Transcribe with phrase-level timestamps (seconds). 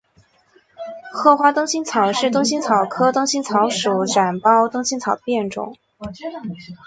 [1.13, 5.77] 褐花灯心草是灯心草科灯心草属展苞灯心草的变种。